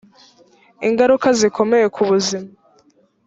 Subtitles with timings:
[0.87, 2.49] ingaruka zikomeye ku buzima